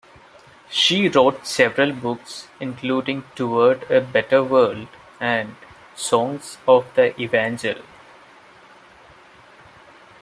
She 0.71 1.09
wrote 1.09 1.45
several 1.45 1.93
books, 1.93 2.47
including 2.59 3.23
"Toward 3.35 3.83
a 3.91 4.01
Better 4.01 4.43
World" 4.43 4.87
and 5.19 5.55
"Songs 5.95 6.57
of 6.67 6.85
the 6.95 7.13
Evangel". 7.21 7.79